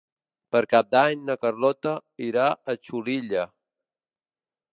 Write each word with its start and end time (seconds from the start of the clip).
Per 0.55 0.61
Cap 0.71 0.87
d'Any 0.95 1.21
na 1.27 1.35
Carlota 1.43 1.93
irà 2.29 2.49
a 2.49 2.77
Xulilla. 2.89 3.45